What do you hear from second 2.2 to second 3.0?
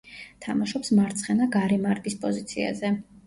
პოზიციაზე.